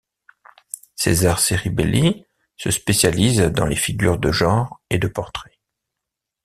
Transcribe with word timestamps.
César 0.95 1.39
Ceribelli 1.39 2.25
se 2.57 2.71
spécialise 2.71 3.37
dans 3.41 3.67
les 3.67 3.75
figures 3.75 4.17
de 4.17 4.31
genre 4.31 4.81
et 4.89 4.97
de 4.97 5.07
portrait. 5.07 5.59